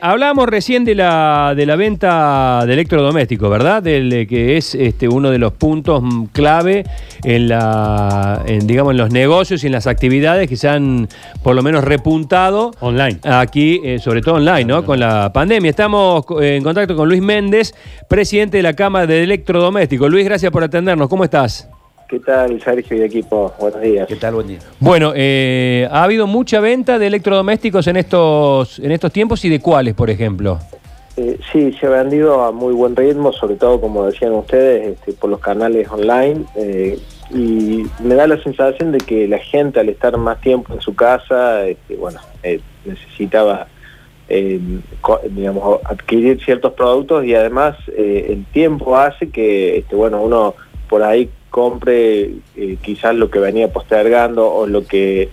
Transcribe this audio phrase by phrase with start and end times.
[0.00, 3.82] Hablábamos recién de la, de la venta de electrodomésticos, ¿verdad?
[3.82, 6.84] Del, que es este, uno de los puntos clave
[7.24, 11.08] en, la, en, digamos, en los negocios y en las actividades que se han
[11.42, 13.18] por lo menos repuntado Online.
[13.24, 14.84] aquí, eh, sobre todo online, ¿no?
[14.84, 15.68] Con la pandemia.
[15.68, 17.74] Estamos en contacto con Luis Méndez,
[18.08, 20.08] presidente de la Cámara de Electrodomésticos.
[20.08, 21.08] Luis, gracias por atendernos.
[21.08, 21.68] ¿Cómo estás?
[22.08, 23.52] ¿Qué tal, Sergio y equipo?
[23.60, 24.06] Buenos días.
[24.08, 24.34] ¿Qué tal?
[24.34, 24.58] Buen día.
[24.80, 29.60] Bueno, eh, ¿ha habido mucha venta de electrodomésticos en estos, en estos tiempos y de
[29.60, 30.58] cuáles, por ejemplo?
[31.18, 35.12] Eh, sí, se ha vendido a muy buen ritmo, sobre todo, como decían ustedes, este,
[35.12, 36.44] por los canales online.
[36.56, 36.98] eh,
[37.30, 40.94] y me da la sensación de que la gente, al estar más tiempo en su
[40.94, 43.66] casa, este, bueno, eh, necesitaba,
[44.30, 44.58] eh,
[45.02, 50.54] co- digamos, adquirir ciertos productos y además eh, el tiempo hace que, este, bueno, uno
[50.88, 55.28] por ahí compre eh, quizás lo que venía postergando o lo que,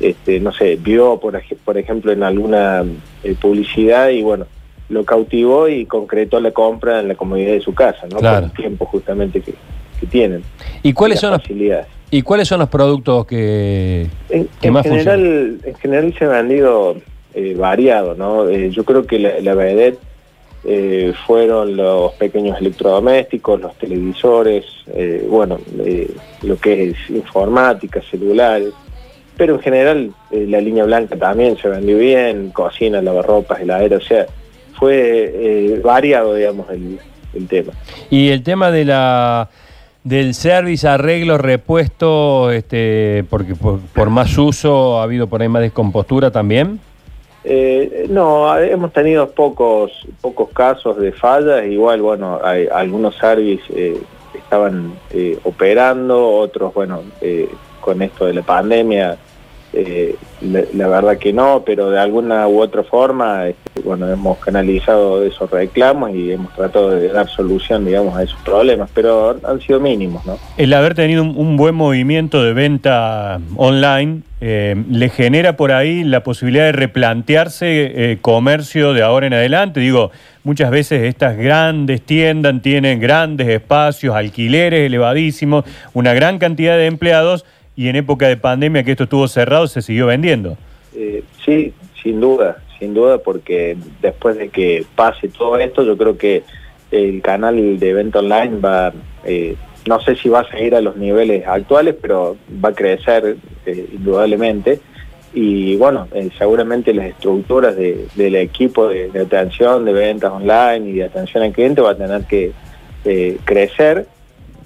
[0.00, 2.82] este, no sé, vio, por, por ejemplo, en alguna
[3.22, 4.46] eh, publicidad y bueno,
[4.88, 8.18] lo cautivó y concretó la compra en la comodidad de su casa, ¿no?
[8.18, 8.40] Claro.
[8.40, 9.54] Por el tiempo justamente que,
[10.00, 10.42] que tienen.
[10.82, 11.86] ¿Y cuáles las son los, facilidades.
[12.10, 16.28] y cuáles son los productos que, En, ¿Qué en más general, en general se ha
[16.28, 16.96] vendido
[17.34, 18.48] eh, variado, ¿no?
[18.48, 20.00] Eh, yo creo que la, la vedette
[20.68, 26.10] eh, fueron los pequeños electrodomésticos, los televisores, eh, bueno, eh,
[26.42, 28.74] lo que es informática, celulares,
[29.36, 34.00] pero en general eh, la línea blanca también se vendió bien, cocina, lavarropas, heladera, o
[34.00, 34.26] sea,
[34.78, 36.98] fue eh, variado, digamos, el,
[37.32, 37.72] el tema.
[38.10, 39.48] Y el tema de la
[40.04, 45.62] del service, arreglo, repuesto, este, porque por, por más uso ha habido por ahí más
[45.62, 46.80] descompostura también.
[47.44, 54.00] Eh, no, hemos tenido pocos pocos casos de fallas, igual, bueno, hay, algunos service eh,
[54.34, 57.48] estaban eh, operando, otros, bueno, eh,
[57.80, 59.16] con esto de la pandemia,
[59.72, 65.22] eh, la, verdad que no, pero de alguna u otra forma, este, bueno, hemos canalizado
[65.22, 69.80] esos reclamos y hemos tratado de dar solución, digamos, a esos problemas, pero han sido
[69.80, 70.38] mínimos, ¿no?
[70.56, 76.04] El haber tenido un, un buen movimiento de venta online eh, le genera por ahí
[76.04, 79.80] la posibilidad de replantearse eh, comercio de ahora en adelante.
[79.80, 80.12] Digo,
[80.44, 87.44] muchas veces estas grandes tiendas tienen grandes espacios, alquileres elevadísimos, una gran cantidad de empleados
[87.78, 90.56] y en época de pandemia que esto estuvo cerrado se siguió vendiendo.
[90.96, 91.72] Eh, sí,
[92.02, 96.42] sin duda, sin duda, porque después de que pase todo esto, yo creo que
[96.90, 99.54] el canal de venta online va, eh,
[99.86, 103.86] no sé si va a seguir a los niveles actuales, pero va a crecer eh,
[103.92, 104.80] indudablemente.
[105.32, 110.92] Y bueno, seguramente las estructuras de- del equipo de, de atención, de ventas online y
[110.94, 112.50] de atención al cliente va a tener que
[113.44, 114.06] crecer.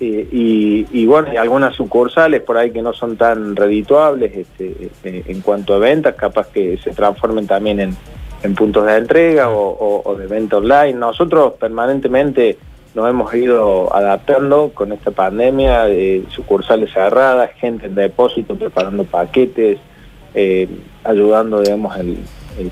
[0.04, 5.30] Y, y bueno, hay algunas sucursales por ahí que no son tan redituables este, este,
[5.30, 7.96] en cuanto a ventas, capaz que se transformen también en,
[8.56, 10.94] puntos de entrega o, de venta online.
[10.94, 12.58] Nosotros permanentemente
[12.96, 19.78] nos hemos ido adaptando con esta pandemia, eh, sucursales cerradas, gente en depósito preparando paquetes,
[20.34, 20.68] eh,
[21.04, 21.96] ayudando, digamos,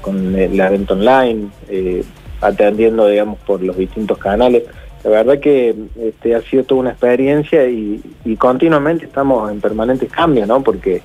[0.01, 2.03] con la venta online, eh,
[2.41, 4.65] atendiendo, digamos, por los distintos canales.
[5.05, 10.11] La verdad que este, ha sido toda una experiencia y, y continuamente estamos en permanentes
[10.13, 10.63] cambios, ¿no?
[10.63, 11.01] Porque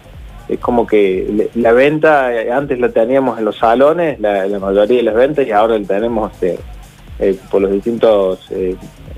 [0.50, 4.60] es como que le- la venta, eh, antes la teníamos en los salones, la, la
[4.60, 6.58] mayoría de las ventas, y ahora la tenemos este,
[7.20, 8.76] eh, por los distintos eh,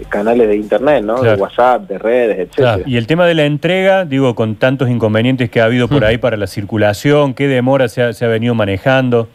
[0.10, 1.16] canales de internet, ¿no?
[1.16, 1.36] Claro.
[1.38, 2.80] De WhatsApp, de redes, etcétera.
[2.86, 6.06] Y el tema de la entrega, digo, con tantos inconvenientes que ha habido por Mm.
[6.06, 9.28] ahí para la circulación, qué demora se ha, se ha venido manejando.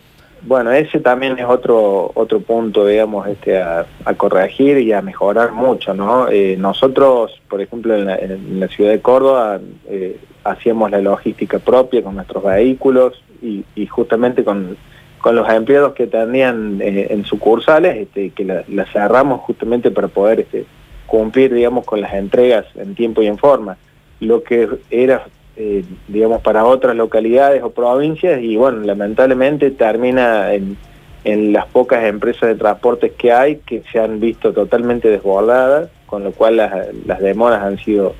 [0.45, 3.87] Bueno, ese también es otro otro punto, digamos, este a,
[4.17, 6.29] corregir y a mejorar mucho, ¿no?
[6.29, 12.17] Eh, nosotros, por ejemplo, en la, ciudad de Córdoba eh, hacíamos la logística propia con
[12.17, 14.77] nuestros vehículos y, justamente con,
[15.21, 20.09] con los empleados que atendían eh, en sucursales, este, que la, la cerramos justamente para
[20.09, 20.65] poder este,
[21.07, 23.77] cumplir, digamos, con las entregas en tiempo y en forma.
[24.19, 25.25] Lo que era
[25.57, 30.77] eh, digamos, para otras localidades o provincias y bueno, lamentablemente termina en,
[31.25, 36.25] en las pocas empresas de transportes que hay que se han visto totalmente desbordadas, con
[36.25, 36.73] lo cual las,
[37.07, 38.15] las demoras han sido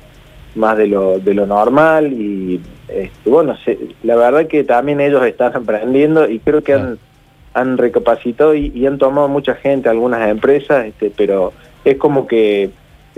[0.55, 5.25] más de lo, de lo normal y este, bueno, se- la verdad que también ellos
[5.25, 6.99] están aprendiendo y creo que han,
[7.55, 11.51] han recapacitado y, y han tomado mucha gente, algunas empresas, este, pero
[11.83, 12.69] es como que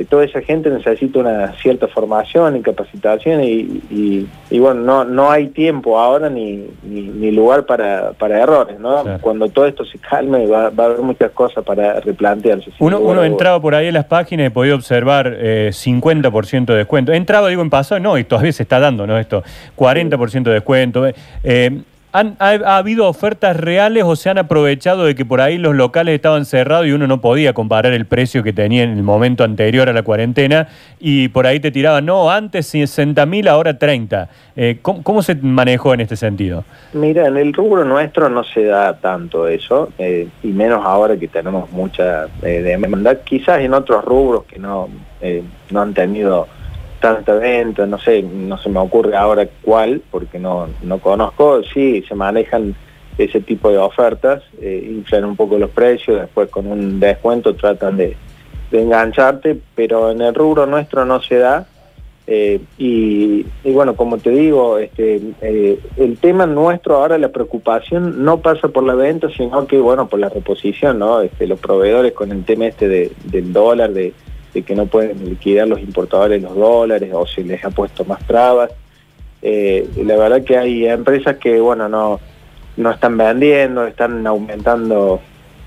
[0.03, 5.31] toda esa gente necesita una cierta formación y capacitación y, y- y bueno, no, no
[5.31, 9.03] hay tiempo ahora ni, ni, ni lugar para, para errores, ¿no?
[9.03, 9.19] Claro.
[9.21, 12.71] Cuando todo esto se calme va, va a haber muchas cosas para replantearse.
[12.79, 17.13] Uno, uno entraba por ahí en las páginas y podía observar eh, 50% de descuento.
[17.13, 19.17] Entraba, digo, en pasado, no, y todavía se está dando, ¿no?
[19.17, 19.43] Esto,
[19.77, 21.05] 40% de descuento.
[21.43, 21.79] Eh,
[22.15, 26.15] ¿Han, ha, habido ofertas reales o se han aprovechado de que por ahí los locales
[26.15, 29.89] estaban cerrados y uno no podía comparar el precio que tenía en el momento anterior
[29.89, 34.29] a la cuarentena y por ahí te tiraban, no, antes 60 mil, ahora 30?
[34.55, 36.63] Eh, ¿cómo, se manejó en este sentido?
[36.93, 41.27] Mira, en el rubro nuestro no se da tanto eso, eh, y menos ahora que
[41.27, 43.23] tenemos mucha eh, demanda.
[43.25, 44.87] Quizás en otros rubros que no,
[45.69, 46.47] no han tenido
[47.05, 52.03] tanta venta, no sé, no se me ocurre ahora cuál, porque no, no conozco, sí,
[52.07, 52.73] se manejan
[53.19, 57.97] ese tipo de ofertas, eh, inflan un poco los precios, después con un descuento tratan
[57.97, 58.17] de,
[58.71, 61.65] engancharte, pero en el rubro nuestro no se da.
[62.27, 68.39] Eh, y, bueno, como te digo, este, eh, el tema nuestro ahora, la preocupación no
[68.39, 71.21] pasa por la venta, sino que, bueno, por la reposición, ¿no?
[71.21, 74.11] Este, los proveedores con el tema este del dólar, de,
[74.63, 78.71] que no pueden liquidar los importadores los dólares o se les ha puesto más trabas.
[79.41, 82.19] Eh, la verdad que hay empresas que, bueno, no,
[82.77, 85.19] no están vendiendo, están aumentando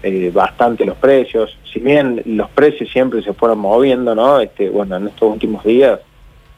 [0.03, 1.57] eh, bastante los precios.
[1.73, 4.41] Si bien los precios siempre se fueron moviendo, ¿no?
[4.41, 6.01] Este, bueno, en estos últimos días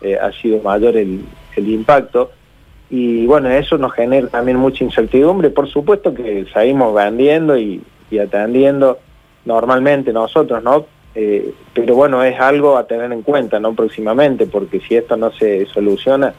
[0.00, 1.24] eh, ha sido mayor el,
[1.56, 2.32] el impacto.
[2.88, 5.50] Y bueno, eso nos genera también mucha incertidumbre.
[5.50, 8.98] Por supuesto que seguimos vendiendo y, y atendiendo
[9.44, 10.86] normalmente nosotros, ¿no?
[11.14, 13.74] Eh, pero bueno, es algo a tener en cuenta ¿no?
[13.74, 16.34] próximamente, porque si esto no se soluciona,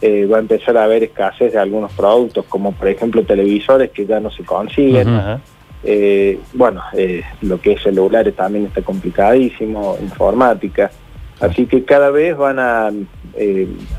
[0.00, 4.06] eh, va a empezar a haber escasez de algunos productos, como por ejemplo televisores que
[4.06, 5.40] ya no se consiguen.
[5.84, 6.82] Eh, bueno,
[7.40, 10.90] lo que es celulares también está complicadísimo, informática.
[11.40, 12.90] Así que cada vez van a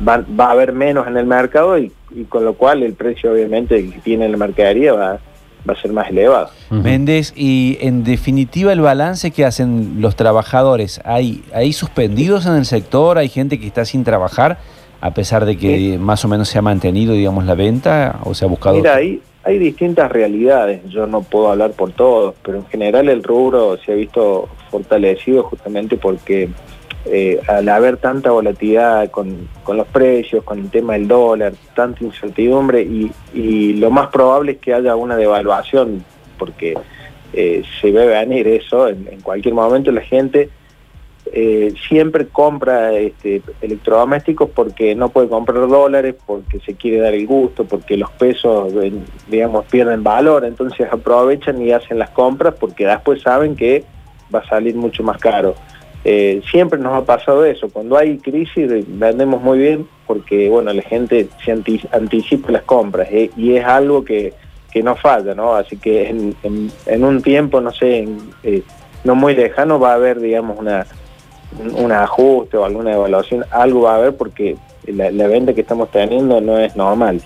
[0.07, 3.89] va a haber menos en el mercado y, y, con lo cual el precio obviamente
[3.89, 5.19] que tiene la mercadería va,
[5.67, 6.49] va a ser más elevado.
[6.69, 12.65] Méndez, y en definitiva el balance que hacen los trabajadores, ¿hay, ¿hay suspendidos en el
[12.65, 13.17] sector?
[13.17, 14.57] ¿Hay gente que está sin trabajar
[15.03, 18.45] a pesar de que más o menos se ha mantenido, digamos, la venta o se
[18.45, 18.77] ha buscado?
[18.77, 23.21] Mira, hay, hay distintas realidades, yo no puedo hablar por todos, pero en general el
[23.21, 26.47] rubro se ha visto fortalecido justamente porque
[27.05, 32.81] eh, al haber tanta volatilidad con, los precios, con el tema del dólar, tanta incertidumbre
[32.81, 36.05] y, lo más probable es que haya una devaluación
[36.37, 36.75] porque
[37.33, 40.49] eh, se ve venir eso, en, cualquier momento la gente
[41.33, 47.27] eh, siempre compra este, electrodomésticos porque no puede comprar dólares, porque se quiere dar el
[47.27, 48.73] gusto, porque los pesos,
[49.27, 53.83] digamos, pierden valor, entonces aprovechan y hacen las compras porque después saben que
[54.33, 55.55] va a salir mucho más caro.
[56.05, 60.81] Eh, siempre nos ha pasado eso, cuando hay crisis vendemos muy bien porque bueno la
[60.81, 61.53] gente se
[61.91, 64.33] anticipa las compras eh, y es algo que,
[64.69, 65.55] que, no falla, ¿no?
[65.55, 68.05] Así que en, un tiempo, no sé,
[68.43, 68.63] eh,
[69.05, 70.85] no muy lejano va a haber, digamos, una
[71.77, 74.57] un ajuste o alguna evaluación, algo va a haber porque
[74.87, 77.21] la, venta que estamos teniendo no es normal.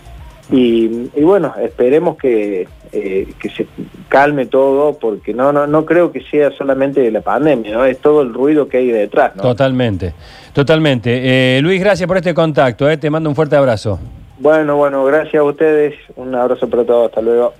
[0.51, 0.87] Y,
[1.21, 3.67] bueno, esperemos que, eh, que se
[4.07, 7.85] calme todo, porque no, no, no creo que sea solamente la pandemia, ¿no?
[7.85, 9.43] Es todo el ruido que hay detrás, ¿no?
[9.43, 10.13] Totalmente,
[10.53, 11.57] totalmente.
[11.57, 12.97] Eh, Luis, gracias por este contacto, ¿eh?
[12.97, 13.99] te mando un fuerte abrazo.
[14.39, 17.53] Bueno, bueno, gracias a ustedes, un abrazo para todos, hasta luego.